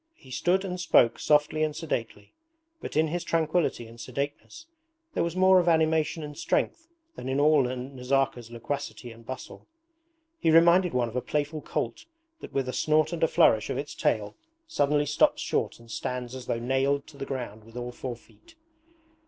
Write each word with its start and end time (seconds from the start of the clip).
He 0.15 0.31
stood 0.31 0.65
and 0.65 0.79
spoke 0.81 1.19
softly 1.19 1.61
and 1.61 1.75
sedately, 1.75 2.33
but 2.79 2.97
in 2.97 3.09
his 3.09 3.23
tranquillity 3.23 3.85
and 3.85 4.01
sedateness 4.01 4.65
there 5.13 5.23
was 5.23 5.35
more 5.35 5.59
of 5.59 5.67
animation 5.67 6.23
and 6.23 6.35
strength 6.35 6.87
than 7.15 7.29
in 7.29 7.39
all 7.39 7.61
Nazarka's 7.61 8.49
loquacity 8.49 9.11
and 9.11 9.23
bustle. 9.27 9.67
He 10.39 10.49
reminded 10.49 10.95
one 10.95 11.07
of 11.07 11.15
a 11.15 11.21
playful 11.21 11.61
colt 11.61 12.05
that 12.39 12.51
with 12.51 12.67
a 12.67 12.73
snort 12.73 13.13
and 13.13 13.21
a 13.21 13.27
flourish 13.27 13.69
of 13.69 13.77
its 13.77 13.93
tail 13.93 14.35
suddenly 14.65 15.05
stops 15.05 15.43
short 15.43 15.77
and 15.77 15.91
stands 15.91 16.33
as 16.33 16.47
though 16.47 16.57
nailed 16.59 17.05
to 17.05 17.17
the 17.17 17.25
ground 17.27 17.63
with 17.63 17.77
all 17.77 17.91
four 17.91 18.15
feet. 18.15 18.55